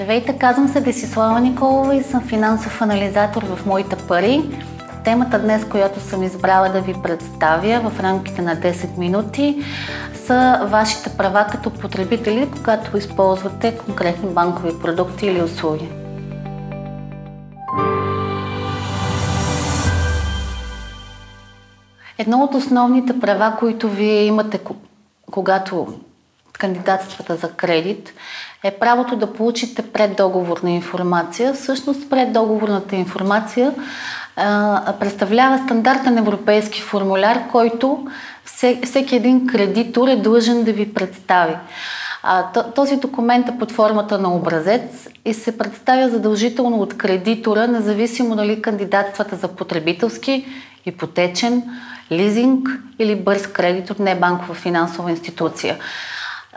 Здравейте, 0.00 0.38
казвам 0.38 0.68
се 0.68 0.80
Десислава 0.80 1.40
Николова 1.40 1.94
и 1.94 2.02
съм 2.02 2.20
финансов 2.20 2.82
анализатор 2.82 3.42
в 3.42 3.66
Моите 3.66 3.96
пари. 4.08 4.42
Темата 5.04 5.38
днес, 5.38 5.64
която 5.64 6.00
съм 6.00 6.22
избрала 6.22 6.68
да 6.68 6.80
ви 6.80 6.94
представя 7.02 7.90
в 7.90 8.00
рамките 8.00 8.42
на 8.42 8.56
10 8.56 8.98
минути, 8.98 9.64
са 10.14 10.66
вашите 10.70 11.16
права 11.16 11.46
като 11.52 11.70
потребители, 11.70 12.50
когато 12.50 12.96
използвате 12.96 13.78
конкретни 13.78 14.28
банкови 14.28 14.72
продукти 14.82 15.26
или 15.26 15.42
услуги. 15.42 15.88
Едно 22.18 22.42
от 22.42 22.54
основните 22.54 23.20
права, 23.20 23.56
които 23.58 23.88
вие 23.88 24.24
имате, 24.24 24.60
когато 25.30 25.86
кандидатствата 26.60 27.36
за 27.36 27.50
кредит, 27.52 28.12
е 28.64 28.70
правото 28.70 29.16
да 29.16 29.32
получите 29.32 29.82
преддоговорна 29.82 30.70
информация. 30.70 31.54
Всъщност 31.54 32.10
преддоговорната 32.10 32.96
информация 32.96 33.72
а, 34.36 34.94
представлява 35.00 35.58
стандартен 35.58 36.18
европейски 36.18 36.82
формуляр, 36.82 37.48
който 37.52 38.06
всеки 38.84 39.16
един 39.16 39.46
кредитор 39.46 40.08
е 40.08 40.16
длъжен 40.16 40.64
да 40.64 40.72
ви 40.72 40.94
представи. 40.94 41.54
А, 42.22 42.52
този 42.52 42.96
документ 42.96 43.48
е 43.48 43.58
под 43.58 43.72
формата 43.72 44.18
на 44.18 44.34
образец 44.34 45.08
и 45.24 45.34
се 45.34 45.58
представя 45.58 46.08
задължително 46.08 46.76
от 46.76 46.98
кредитора, 46.98 47.68
независимо 47.68 48.36
дали 48.36 48.62
кандидатствата 48.62 49.36
за 49.36 49.48
потребителски, 49.48 50.46
ипотечен, 50.86 51.62
лизинг 52.12 52.68
или 52.98 53.16
бърз 53.16 53.46
кредит 53.46 53.90
от 53.90 53.98
небанкова 53.98 54.54
финансова 54.54 55.10
институция. 55.10 55.76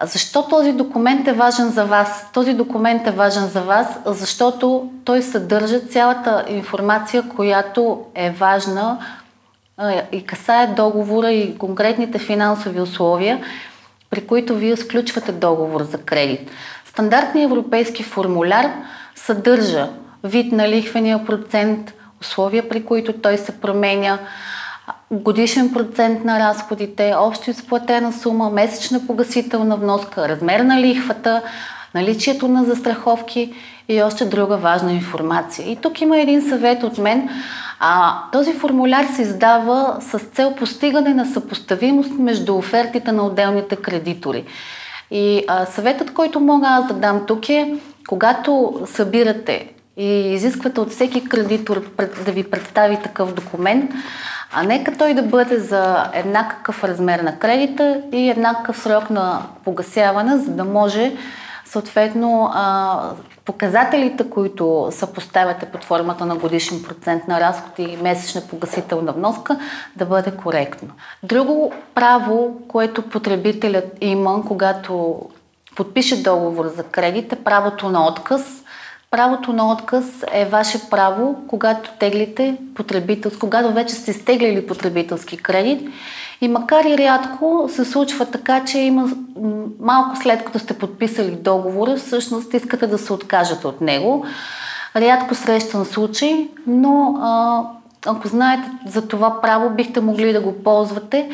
Защо 0.02 0.48
този 0.48 0.72
документ 0.72 1.28
е 1.28 1.34
важен 1.34 1.70
за 1.70 1.86
вас? 1.86 2.26
Този 2.34 2.54
документ 2.54 3.08
е 3.08 3.12
важен 3.12 3.48
за 3.48 3.62
вас, 3.62 3.88
защото 4.06 4.92
той 5.06 5.22
съдържа 5.22 5.80
цялата 5.80 6.46
информация, 6.50 7.24
която 7.36 8.06
е 8.16 8.30
важна 8.30 8.98
и 10.12 10.26
касае 10.26 10.68
договора 10.68 11.32
и 11.32 11.58
конкретните 11.58 12.20
финансови 12.20 12.82
условия, 12.82 13.44
при 14.10 14.28
които 14.28 14.56
вие 14.56 14.78
сключвате 14.78 15.32
договор 15.32 15.84
за 15.84 15.98
кредит. 15.98 16.52
Стандартният 16.86 17.52
европейски 17.52 18.04
формуляр 18.04 18.72
съдържа 19.16 19.90
вид 20.24 20.52
на 20.52 20.70
лихвения 20.70 21.26
процент, 21.26 21.94
условия 22.22 22.70
при 22.70 22.86
които 22.86 23.14
той 23.14 23.38
се 23.38 23.52
променя, 23.52 24.20
годишен 25.12 25.74
процент 25.74 26.26
на 26.26 26.40
разходите, 26.40 27.14
общо 27.18 27.50
изплатена 27.50 28.14
сума, 28.14 28.50
месечна 28.50 29.08
погасителна 29.08 29.78
вноска, 29.78 30.30
размер 30.30 30.60
на 30.60 30.82
лихвата, 30.82 31.42
наличието 31.96 32.48
на 32.48 32.64
застраховки 32.64 33.54
и 33.90 34.02
още 34.02 34.26
друга 34.26 34.58
важна 34.58 34.94
информация. 34.94 35.72
И 35.72 35.76
тук 35.76 36.02
има 36.02 36.20
един 36.20 36.50
съвет 36.50 36.84
от 36.84 36.98
мен. 36.98 37.30
А, 37.80 38.18
този 38.32 38.54
формуляр 38.54 39.06
се 39.06 39.22
издава 39.22 39.98
с 40.02 40.20
цел 40.20 40.56
постигане 40.56 41.14
на 41.14 41.26
съпоставимост 41.26 42.12
между 42.12 42.56
офертите 42.56 43.12
на 43.12 43.26
отделните 43.26 43.76
кредитори. 43.76 44.46
И 45.12 45.44
а, 45.48 45.66
съветът, 45.66 46.14
който 46.14 46.40
мога 46.40 46.68
аз 46.68 46.88
да 46.88 46.94
дам 46.94 47.26
тук 47.28 47.50
е, 47.50 47.76
когато 48.08 48.82
събирате 48.86 49.73
и 49.98 50.34
изисквате 50.34 50.80
от 50.80 50.92
всеки 50.92 51.30
кредитор 51.30 51.82
да 52.26 52.32
ви 52.32 52.44
представи 52.44 52.98
такъв 53.04 53.34
документ, 53.34 53.92
а 54.52 54.64
нека 54.64 54.98
той 54.98 55.14
да 55.14 55.24
бъде 55.24 55.60
за 55.60 56.10
еднакъв 56.14 56.84
размер 56.84 57.20
на 57.20 57.40
кредита 57.40 58.02
и 58.12 58.30
еднакъв 58.30 58.78
срок 58.78 59.10
на 59.10 59.42
погасяване, 59.64 60.38
за 60.38 60.52
да 60.52 60.66
може 60.66 61.18
съответно 61.66 62.54
показателите, 63.46 64.30
които 64.30 64.88
съпоставяте 64.92 65.66
под 65.66 65.84
формата 65.84 66.26
на 66.26 66.36
годишен 66.36 66.84
процент 66.84 67.28
на 67.28 67.40
разход 67.40 67.80
и 67.80 67.98
месечна 68.02 68.42
погасителна 68.50 69.12
вноска, 69.12 69.60
да 69.96 70.06
бъде 70.06 70.32
коректно. 70.32 70.90
Друго 71.24 71.74
право, 71.96 72.62
което 72.68 73.02
потребителят 73.02 73.98
има, 74.02 74.44
когато 74.48 75.22
подпише 75.76 76.24
договор 76.24 76.68
за 76.78 76.84
кредит, 76.84 77.34
е 77.34 77.44
правото 77.44 77.90
на 77.90 78.08
отказ– 78.08 78.63
Правото 79.14 79.54
на 79.54 79.72
отказ 79.72 80.06
е 80.32 80.46
ваше 80.46 80.90
право, 80.90 81.36
когато 81.48 81.92
теглите 82.00 82.58
потребителски, 82.76 83.40
когато 83.40 83.74
вече 83.74 83.96
сте 83.96 84.14
стеглили 84.14 84.68
потребителски 84.68 85.38
кредит. 85.38 85.90
И 86.42 86.48
макар 86.48 86.86
и 86.86 86.98
рядко 86.98 87.70
се 87.70 87.86
случва 87.86 88.26
така, 88.26 88.66
че 88.66 88.80
има 88.80 89.10
малко 89.80 90.16
след 90.16 90.46
като 90.46 90.60
сте 90.60 90.78
подписали 90.78 91.32
договора, 91.32 91.96
всъщност 91.96 92.54
искате 92.54 92.88
да 92.88 92.98
се 92.98 93.14
откажете 93.14 93.68
от 93.68 93.82
него. 93.82 94.26
Рядко 94.96 95.36
срещан 95.36 95.86
случай, 95.86 96.50
но 96.68 97.16
а, 97.22 97.62
ако 98.06 98.28
знаете 98.28 98.72
за 98.86 99.08
това 99.08 99.42
право, 99.42 99.70
бихте 99.70 100.02
могли 100.02 100.34
да 100.34 100.42
го 100.42 100.64
ползвате 100.64 101.30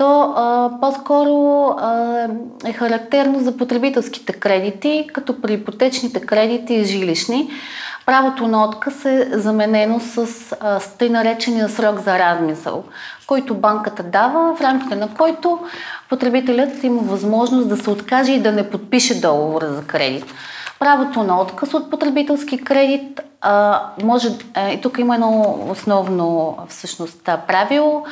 то 0.00 0.34
а, 0.36 0.70
по-скоро 0.80 1.66
а, 1.78 2.26
е 2.64 2.72
характерно 2.72 3.40
за 3.40 3.56
потребителските 3.56 4.32
кредити, 4.32 5.08
като 5.12 5.40
при 5.40 5.52
ипотечните 5.52 6.20
кредити 6.20 6.74
и 6.74 6.84
жилищни. 6.84 7.50
Правото 8.06 8.48
на 8.48 8.64
отказ 8.64 9.04
е 9.04 9.28
заменено 9.32 10.00
с 10.00 10.26
а, 10.60 10.80
тъй 10.98 11.08
наречения 11.08 11.68
срок 11.68 11.98
за 11.98 12.18
размисъл, 12.18 12.84
който 13.26 13.54
банката 13.54 14.02
дава, 14.02 14.56
в 14.56 14.60
рамките 14.60 14.96
на 14.96 15.08
който 15.14 15.58
потребителят 16.08 16.84
има 16.84 17.02
възможност 17.02 17.68
да 17.68 17.76
се 17.76 17.90
откаже 17.90 18.32
и 18.32 18.42
да 18.42 18.52
не 18.52 18.70
подпише 18.70 19.20
договора 19.20 19.68
за 19.68 19.82
кредит. 19.82 20.24
Правото 20.78 21.22
на 21.22 21.40
отказ 21.40 21.74
от 21.74 21.90
потребителски 21.90 22.64
кредит 22.64 23.20
а, 23.40 23.82
може, 24.02 24.28
а, 24.54 24.70
и 24.70 24.80
тук 24.80 24.98
има 24.98 25.14
едно 25.14 25.58
основно 25.70 26.58
всъщност 26.68 27.24
правило, 27.46 28.04
е, 28.04 28.06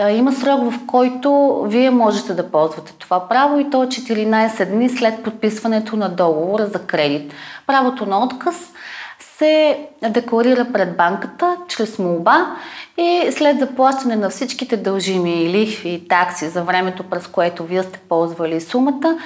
има 0.00 0.32
срок, 0.32 0.70
в 0.70 0.86
който 0.86 1.62
вие 1.68 1.90
можете 1.90 2.34
да 2.34 2.50
ползвате 2.50 2.92
това 2.98 3.28
право 3.28 3.58
и 3.58 3.70
то 3.70 3.82
е 3.82 3.86
14 3.86 4.70
дни 4.70 4.88
след 4.88 5.22
подписването 5.22 5.96
на 5.96 6.08
договора 6.08 6.66
за 6.66 6.78
кредит. 6.78 7.34
Правото 7.66 8.06
на 8.06 8.24
отказ 8.24 8.72
се 9.20 9.78
декларира 10.10 10.66
пред 10.72 10.96
банката 10.96 11.56
чрез 11.68 11.98
молба 11.98 12.56
и 12.98 13.28
след 13.30 13.58
заплащане 13.58 14.16
на 14.16 14.30
всичките 14.30 14.76
дължими 14.76 15.50
лихви 15.50 15.88
и 15.88 16.08
такси 16.08 16.48
за 16.48 16.62
времето, 16.62 17.02
през 17.02 17.26
което 17.26 17.64
вие 17.64 17.82
сте 17.82 17.98
ползвали 18.08 18.60
сумата, 18.60 19.18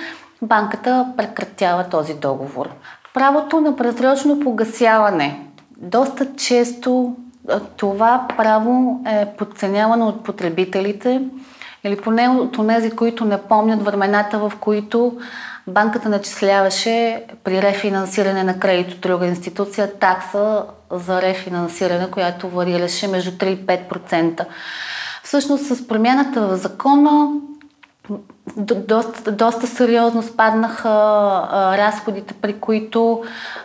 банката 0.43 1.07
прекратява 1.17 1.89
този 1.89 2.15
договор. 2.15 2.69
Правото 3.15 3.61
на 3.61 3.77
предсрочно 3.77 4.41
погасяване. 4.41 5.41
Доста 5.77 6.37
често 6.37 7.17
това 7.77 8.27
право 8.37 9.01
е 9.07 9.27
подценявано 9.39 10.09
от 10.09 10.25
потребителите 10.25 11.23
или 11.85 12.01
поне 12.01 12.29
от 12.29 12.67
тези, 12.69 12.91
които 12.91 13.25
не 13.25 13.43
помнят 13.43 13.83
времената, 13.83 14.39
в 14.39 14.53
които 14.61 15.19
банката 15.67 16.09
начисляваше 16.09 17.25
при 17.45 17.63
рефинансиране 17.63 18.45
на 18.45 18.59
кредит 18.59 18.93
от 18.93 19.01
друга 19.01 19.27
институция 19.27 19.99
такса 19.99 20.65
за 20.91 21.23
рефинансиране, 21.23 22.11
която 22.11 22.49
варираше 22.49 23.09
между 23.09 23.31
3 23.31 23.45
и 23.45 23.67
5%. 23.67 24.45
Всъщност 25.23 25.65
с 25.65 25.89
промяната 25.89 26.41
в 26.41 26.57
закона 26.57 27.33
доста, 28.57 29.33
доста 29.33 29.67
сериозно 29.67 30.23
спаднаха 30.23 30.89
а, 30.89 31.79
разходите, 31.79 32.35
при 32.35 32.61
които 32.61 33.23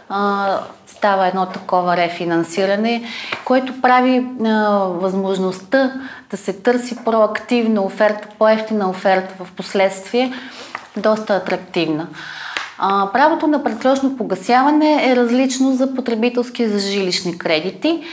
а, 0.10 0.60
става 0.98 1.28
едно 1.28 1.46
такова 1.46 1.98
рефинансиране, 1.98 3.04
което 3.46 3.82
прави 3.82 4.26
а, 4.46 4.50
възможността 4.78 5.94
да 6.32 6.38
се 6.38 6.54
търси 6.54 6.98
проактивна 7.06 7.82
оферта, 7.82 8.28
по-ефтина 8.40 8.90
оферта 8.90 9.44
в 9.44 9.52
последствие, 9.52 10.34
доста 10.98 11.34
атрактивна. 11.36 12.08
А, 12.78 13.10
правото 13.14 13.48
на 13.48 13.64
предсрочно 13.64 14.18
погасяване 14.18 15.12
е 15.12 15.16
различно 15.16 15.72
за 15.72 15.96
потребителски 15.96 16.64
и 16.64 16.68
за 16.68 16.80
жилищни 16.80 17.38
кредити. 17.38 18.04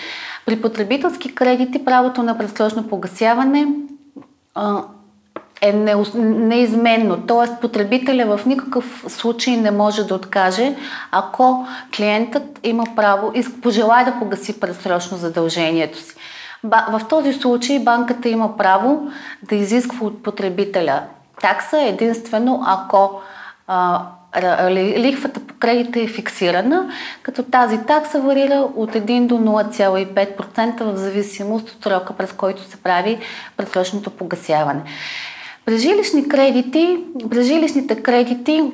При 0.47 0.63
потребителски 0.63 1.35
кредити 1.35 1.85
правото 1.85 2.23
на 2.23 2.39
предсрочно 2.39 2.89
погасяване 2.89 3.67
а, 4.55 4.83
е 5.63 5.73
неизменно. 5.73 7.17
Т.е. 7.27 7.61
потребителя 7.61 8.37
в 8.37 8.47
никакъв 8.47 9.05
случай 9.09 9.57
не 9.57 9.71
може 9.71 10.05
да 10.05 10.15
откаже, 10.15 10.75
ако 11.11 11.67
клиентът 11.97 12.61
има 12.63 12.85
право 12.97 13.33
и 13.35 13.61
пожелая 13.63 14.05
да 14.05 14.19
погаси 14.19 14.61
предсрочно 14.61 15.17
задължението 15.17 15.99
си. 15.99 16.15
В 16.65 17.01
този 17.09 17.33
случай 17.33 17.79
банката 17.79 18.29
има 18.29 18.57
право 18.57 19.11
да 19.43 19.55
изисква 19.55 20.07
от 20.07 20.23
потребителя 20.23 21.03
такса 21.41 21.83
единствено 21.83 22.63
ако 22.67 23.21
а, 23.67 24.03
лихвата 24.71 25.41
по 25.41 25.55
кредита 25.55 26.01
е 26.01 26.07
фиксирана, 26.07 26.91
като 27.23 27.43
тази 27.43 27.79
такса 27.79 28.21
варира 28.21 28.69
от 28.77 28.93
1 28.93 29.27
до 29.27 29.35
0,5% 29.35 30.83
в 30.83 30.97
зависимост 30.97 31.71
от 31.71 31.83
срока, 31.83 32.13
през 32.13 32.33
който 32.33 32.63
се 32.63 32.77
прави 32.77 33.19
предсрочното 33.57 34.11
погасяване. 34.11 34.83
При 35.65 35.79
жилищни 35.79 36.29
кредити, 36.29 37.05
при 37.31 37.43
жилищните 37.43 38.03
кредити, 38.03 38.73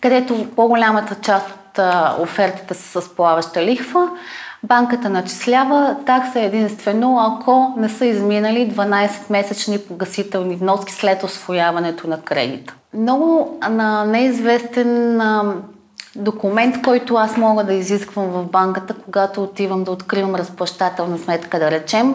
където 0.00 0.46
по-голямата 0.56 1.14
част 1.14 1.78
а, 1.78 2.16
офертите 2.20 2.74
са 2.74 3.02
с 3.02 3.08
плаваща 3.08 3.64
лихва. 3.64 4.10
Банката 4.62 5.08
начислява 5.08 5.96
такса 6.06 6.40
единствено, 6.40 7.18
ако 7.18 7.74
не 7.76 7.88
са 7.88 8.06
изминали 8.06 8.70
12-месечни 8.70 9.88
погасителни 9.88 10.56
вноски 10.56 10.92
след 10.92 11.22
освояването 11.22 12.08
на 12.08 12.20
кредита. 12.20 12.74
Много 12.94 13.58
на 13.70 14.04
неизвестен 14.04 15.20
документ, 16.16 16.82
който 16.82 17.14
аз 17.14 17.36
мога 17.36 17.64
да 17.64 17.74
изисквам 17.74 18.26
в 18.26 18.44
банката, 18.44 18.94
когато 19.04 19.42
отивам 19.42 19.84
да 19.84 19.90
откривам 19.90 20.34
разплащателна 20.34 21.18
сметка, 21.18 21.58
да 21.58 21.70
речем, 21.70 22.14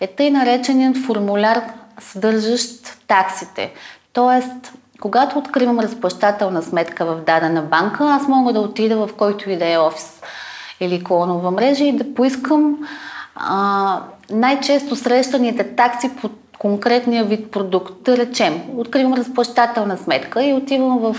е 0.00 0.06
тъй 0.06 0.30
нареченият 0.30 0.96
формуляр, 0.96 1.62
съдържащ 2.00 2.95
таксите. 3.08 3.72
Тоест, 4.12 4.72
когато 5.00 5.38
откривам 5.38 5.80
разплащателна 5.80 6.62
сметка 6.62 7.04
в 7.06 7.20
дадена 7.20 7.62
банка, 7.62 8.04
аз 8.04 8.28
мога 8.28 8.52
да 8.52 8.60
отида 8.60 9.06
в 9.06 9.14
който 9.16 9.50
и 9.50 9.56
да 9.56 9.72
е 9.72 9.78
офис 9.78 10.22
или 10.80 11.04
клонова 11.04 11.50
мрежа 11.50 11.84
и 11.84 11.96
да 11.96 12.14
поискам 12.14 12.76
а, 13.36 14.00
най-често 14.30 14.96
срещаните 14.96 15.76
такси 15.76 16.16
по 16.16 16.30
конкретния 16.58 17.24
вид 17.24 17.50
продукт. 17.50 18.02
Да 18.02 18.16
речем, 18.16 18.62
откривам 18.76 19.14
разплащателна 19.14 19.96
сметка 19.96 20.44
и 20.44 20.54
отивам 20.54 20.98
в 20.98 21.16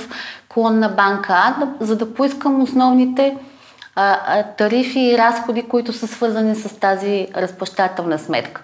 клон 0.49 0.79
на 0.79 0.89
банка 0.89 1.33
А, 1.33 1.55
за 1.79 1.95
да 1.95 2.13
поискам 2.13 2.61
основните 2.61 3.37
а, 3.95 4.19
а, 4.27 4.43
тарифи 4.43 4.99
и 4.99 5.17
разходи, 5.17 5.61
които 5.61 5.93
са 5.93 6.07
свързани 6.07 6.55
с 6.55 6.79
тази 6.79 7.27
разплащателна 7.35 8.19
сметка. 8.19 8.61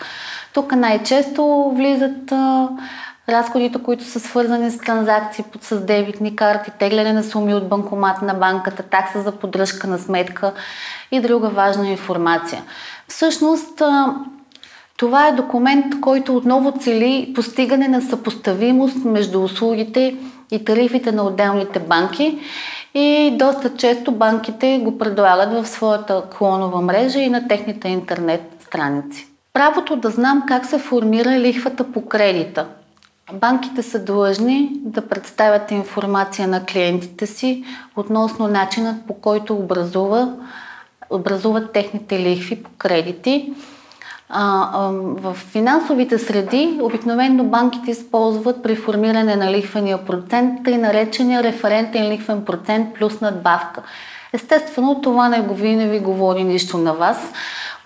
Тук 0.54 0.76
най-често 0.76 1.72
влизат 1.76 2.32
а, 2.32 2.70
разходите, 3.30 3.84
които 3.84 4.04
са 4.04 4.20
свързани 4.20 4.72
с 4.72 4.78
транзакции 4.78 5.46
с 5.62 5.86
дебитни 5.86 6.36
карти, 6.36 6.72
тегляне 6.80 7.14
на 7.14 7.24
суми 7.24 7.54
от 7.54 7.70
банкомат 7.70 8.22
на 8.22 8.34
банката, 8.34 8.84
такса 8.84 9.22
за 9.22 9.32
поддръжка 9.32 9.88
на 9.88 9.98
сметка 9.98 10.54
и 11.12 11.20
друга 11.20 11.50
важна 11.50 11.90
информация. 11.90 12.64
Всъщност, 13.08 13.82
това 14.98 15.28
е 15.28 15.32
документ, 15.32 15.86
който 16.02 16.36
отново 16.36 16.72
цели 16.80 17.32
постигане 17.36 17.88
на 17.88 18.02
съпоставимост 18.02 19.06
между 19.06 19.44
услугите 19.44 20.16
и 20.52 20.66
тарифите 20.66 21.12
на 21.12 21.24
отделните 21.24 21.80
банки 21.80 22.40
и 22.94 23.34
доста 23.40 23.76
често 23.76 24.12
банките 24.12 24.80
го 24.84 24.98
предлагат 24.98 25.54
в 25.54 25.68
своята 25.68 26.24
клонова 26.38 26.82
мрежа 26.82 27.20
и 27.20 27.30
на 27.30 27.48
техните 27.48 27.88
интернет 27.88 28.42
страници. 28.60 29.28
Правото 29.54 29.96
да 29.96 30.10
знам 30.10 30.44
как 30.48 30.66
се 30.66 30.78
формира 30.78 31.30
лихвата 31.30 31.92
по 31.92 32.06
кредита– 32.06 32.68
Банките 33.32 33.84
са 33.84 34.00
длъжни 34.00 34.72
да 34.74 35.08
представят 35.08 35.72
информация 35.72 36.48
на 36.48 36.66
клиентите 36.66 37.28
си 37.28 37.64
относно 37.96 38.48
начинът 38.48 39.08
по 39.08 39.14
който 39.14 39.56
образува, 39.56 40.34
образуват 41.10 41.72
техните 41.72 42.20
лихви 42.20 42.64
по 42.64 42.70
кредити. 42.78 43.54
А, 44.30 44.70
а, 44.74 44.92
в 44.94 45.34
финансовите 45.34 46.20
среди 46.20 46.80
обикновено 46.82 47.44
банките 47.44 47.92
използват 47.92 48.64
при 48.64 48.76
формиране 48.76 49.36
на 49.36 49.52
лихвения 49.52 50.06
процент 50.06 50.64
тъй 50.64 50.78
наречения 50.78 51.44
референтен 51.44 52.12
лихвен 52.12 52.46
процент 52.46 52.94
плюс 52.94 53.22
надбавка. 53.22 53.82
Естествено, 54.34 55.02
това 55.02 55.30
не, 55.30 55.42
го, 55.42 55.56
не 55.56 55.88
ви 55.88 56.00
говори 56.00 56.44
нищо 56.44 56.78
на 56.78 56.94
вас. 56.94 57.34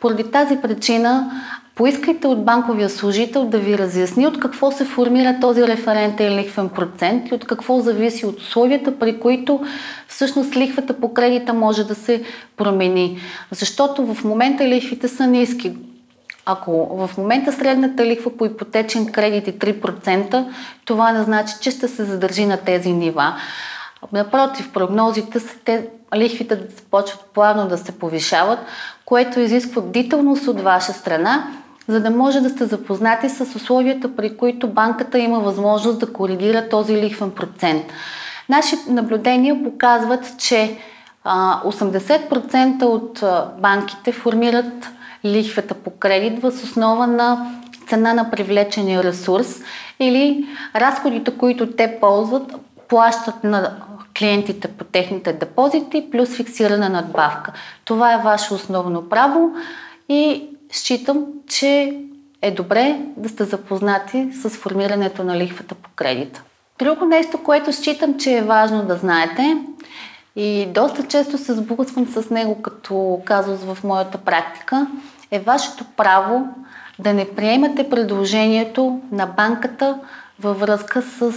Поради 0.01 0.31
тази 0.31 0.57
причина 0.61 1.31
Поискайте 1.77 2.27
от 2.27 2.45
банковия 2.45 2.89
служител 2.89 3.45
да 3.45 3.59
ви 3.59 3.77
разясни 3.77 4.27
от 4.27 4.39
какво 4.39 4.71
се 4.71 4.85
формира 4.85 5.37
този 5.41 5.67
референтен 5.67 6.35
лихвен 6.35 6.69
процент 6.69 7.29
и 7.29 7.33
от 7.33 7.45
какво 7.45 7.79
зависи 7.79 8.25
от 8.25 8.39
условията, 8.39 8.99
при 8.99 9.19
които 9.19 9.65
всъщност 10.07 10.55
лихвата 10.55 10.99
по 10.99 11.13
кредита 11.13 11.53
може 11.53 11.83
да 11.83 11.95
се 11.95 12.23
промени. 12.57 13.19
Защото 13.51 14.13
в 14.13 14.23
момента 14.23 14.67
лихвите 14.67 15.07
са 15.07 15.27
ниски. 15.27 15.77
Ако 16.45 17.07
в 17.07 17.17
момента 17.17 17.51
средната 17.51 18.05
лихва 18.05 18.37
по 18.37 18.45
ипотечен 18.45 19.11
кредит 19.11 19.47
е 19.47 19.73
3%, 19.73 20.45
това 20.85 21.11
не 21.11 21.23
значи, 21.23 21.53
че 21.61 21.71
ще 21.71 21.87
се 21.87 22.03
задържи 22.03 22.45
на 22.45 22.57
тези 22.57 22.93
нива. 22.93 23.35
Напротив, 24.13 24.71
прогнозите 24.73 25.39
са 25.39 25.55
те, 25.65 25.87
лихвите 26.15 26.55
да 26.55 26.65
започват 26.75 27.25
плавно 27.33 27.67
да 27.67 27.77
се 27.77 27.91
повишават, 27.91 28.59
което 29.05 29.39
изисква 29.39 29.81
бдителност 29.81 30.47
от 30.47 30.61
ваша 30.61 30.93
страна 30.93 31.47
за 31.87 31.99
да 31.99 32.09
може 32.09 32.41
да 32.41 32.49
сте 32.49 32.65
запознати 32.65 33.29
с 33.29 33.55
условията, 33.55 34.15
при 34.15 34.37
които 34.37 34.67
банката 34.67 35.19
има 35.19 35.39
възможност 35.39 35.99
да 35.99 36.13
коригира 36.13 36.69
този 36.69 36.97
лихвен 36.97 37.31
процент. 37.31 37.83
Наши 38.49 38.75
наблюдения 38.89 39.63
показват, 39.63 40.33
че 40.37 40.77
80% 41.25 42.83
от 42.83 43.23
банките 43.61 44.11
формират 44.11 44.89
лихвата 45.25 45.73
по 45.73 45.89
кредит 45.89 46.41
въз 46.41 46.63
основа 46.63 47.07
на 47.07 47.51
цена 47.87 48.13
на 48.13 48.31
привлечения 48.31 49.03
ресурс 49.03 49.55
или 49.99 50.45
разходите, 50.75 51.37
които 51.37 51.71
те 51.71 51.97
ползват, 51.99 52.55
плащат 52.87 53.43
на 53.43 53.75
клиентите 54.17 54.67
по 54.67 54.83
техните 54.83 55.33
депозити 55.33 56.07
плюс 56.11 56.29
фиксирана 56.29 56.89
надбавка. 56.89 57.51
Това 57.85 58.13
е 58.13 58.17
ваше 58.17 58.53
основно 58.53 59.09
право 59.09 59.51
и 60.09 60.49
считам, 60.71 61.25
че 61.47 61.99
е 62.41 62.51
добре 62.51 62.99
да 63.17 63.29
сте 63.29 63.43
запознати 63.43 64.29
с 64.33 64.49
формирането 64.49 65.23
на 65.23 65.37
лихвата 65.37 65.75
по 65.75 65.89
кредита. 65.95 66.43
Друго 66.79 67.05
нещо, 67.05 67.43
което 67.43 67.73
считам, 67.73 68.19
че 68.19 68.37
е 68.37 68.41
важно 68.41 68.85
да 68.85 68.95
знаете 68.95 69.57
и 70.35 70.65
доста 70.65 71.03
често 71.03 71.37
се 71.37 71.53
сблъсквам 71.53 72.07
с 72.07 72.29
него 72.29 72.61
като 72.61 73.21
казус 73.25 73.59
в 73.59 73.83
моята 73.83 74.17
практика, 74.17 74.87
е 75.31 75.39
вашето 75.39 75.85
право 75.97 76.47
да 76.99 77.13
не 77.13 77.29
приемате 77.29 77.89
предложението 77.89 79.01
на 79.11 79.25
банката 79.25 79.99
във 80.39 80.59
връзка 80.59 81.01
с 81.01 81.31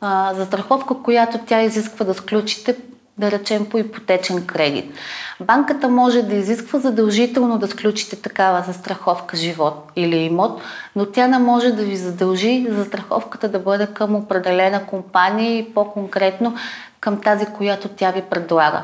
а, 0.00 0.34
застраховка, 0.34 0.94
която 1.02 1.38
тя 1.46 1.62
изисква 1.62 2.04
да 2.04 2.14
сключите 2.14 2.76
да 3.20 3.30
речем 3.30 3.66
по 3.66 3.78
ипотечен 3.78 4.46
кредит. 4.46 4.94
Банката 5.40 5.88
може 5.88 6.22
да 6.22 6.34
изисква 6.34 6.78
задължително 6.78 7.58
да 7.58 7.68
сключите 7.68 8.16
такава 8.16 8.62
застраховка 8.66 9.36
живот 9.36 9.92
или 9.96 10.16
имот, 10.16 10.60
но 10.96 11.06
тя 11.06 11.28
не 11.28 11.38
може 11.38 11.72
да 11.72 11.82
ви 11.82 11.96
задължи 11.96 12.66
застраховката 12.70 13.48
да 13.48 13.58
бъде 13.58 13.86
към 13.86 14.16
определена 14.16 14.86
компания 14.86 15.58
и 15.58 15.74
по-конкретно 15.74 16.54
към 17.00 17.20
тази, 17.20 17.46
която 17.46 17.88
тя 17.88 18.10
ви 18.10 18.22
предлага. 18.22 18.82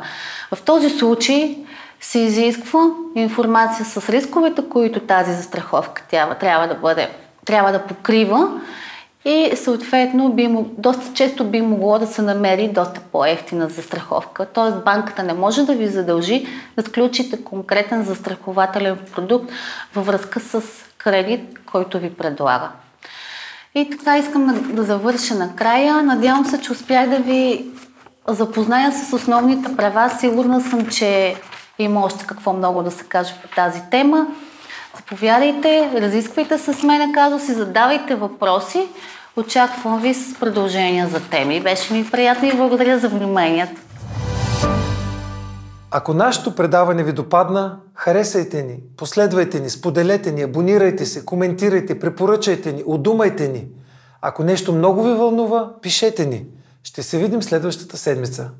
В 0.55 0.63
този 0.63 0.91
случай 0.91 1.59
се 2.01 2.19
изисква 2.19 2.81
информация 3.15 3.85
с 3.85 4.09
рисковете, 4.09 4.63
които 4.71 5.01
тази 5.01 5.33
застраховка 5.33 6.03
трябва 6.41 6.67
да 6.69 6.75
бъде, 6.75 7.11
трябва 7.45 7.73
да 7.73 7.83
покрива 7.83 8.61
и 9.29 9.57
съответно 9.57 10.33
би, 10.33 10.57
доста 10.79 11.13
често 11.15 11.45
би 11.45 11.63
могло 11.63 11.99
да 11.99 12.07
се 12.07 12.23
намери 12.23 12.69
доста 12.69 13.01
по-ефтина 13.13 13.69
застраховка. 13.69 14.47
Тоест 14.47 14.85
банката 14.85 15.23
не 15.23 15.33
може 15.33 15.63
да 15.63 15.75
ви 15.75 15.87
задължи 15.87 16.47
да 16.77 16.83
сключите 16.83 17.45
конкретен 17.45 18.05
застрахователен 18.05 18.99
продукт 19.15 19.51
във 19.95 20.07
връзка 20.07 20.41
с 20.41 20.63
кредит, 20.99 21.59
който 21.67 21.99
ви 21.99 22.15
предлага. 22.15 22.69
И 23.75 23.91
така 23.91 24.19
искам 24.19 24.71
да 24.73 24.83
завърша 24.83 25.35
накрая. 25.35 26.03
Надявам 26.03 26.45
се, 26.45 26.61
че 26.61 26.73
успях 26.73 27.09
да 27.09 27.19
ви 27.19 27.67
запозная 28.29 28.93
с 28.93 29.13
основните 29.13 29.77
права. 29.77 30.11
Сигурна 30.11 30.61
съм, 30.61 30.87
че 30.87 31.37
има 31.79 32.05
още 32.05 32.27
какво 32.27 32.53
много 32.53 32.83
да 32.83 32.91
се 32.91 33.05
каже 33.05 33.35
по 33.43 33.49
тази 33.49 33.83
тема. 33.91 34.27
Заповядайте, 34.97 35.91
разисквайте 35.95 36.59
с 36.59 36.83
мен 36.83 37.13
казуси, 37.13 37.53
задавайте 37.53 38.15
въпроси. 38.15 38.89
Очаквам 39.37 40.01
ви 40.01 40.15
с 40.15 40.39
продължения 40.41 41.09
за 41.09 41.21
теми. 41.21 41.61
Беше 41.61 41.95
ми 41.95 42.11
приятно 42.11 42.49
и 42.49 42.57
благодаря 42.57 42.99
за 42.99 43.09
вниманието. 43.09 43.81
Ако 45.91 46.15
нашето 46.15 46.55
предаване 46.55 47.05
ви 47.05 47.13
допадна, 47.13 47.79
харесайте 47.95 48.63
ни, 48.63 48.79
последвайте 48.97 49.61
ни, 49.61 49.71
споделете 49.71 50.33
ни, 50.33 50.43
абонирайте 50.43 51.07
се, 51.07 51.25
коментирайте, 51.25 52.01
препоръчайте 52.01 52.73
ни, 52.73 52.83
удумайте 52.87 53.49
ни. 53.49 53.67
Ако 54.23 54.45
нещо 54.45 54.73
много 54.73 55.03
ви 55.03 55.15
вълнува, 55.15 55.71
пишете 55.83 56.27
ни. 56.27 56.45
Ще 56.83 57.03
се 57.03 57.19
видим 57.19 57.43
следващата 57.43 57.97
седмица. 57.97 58.51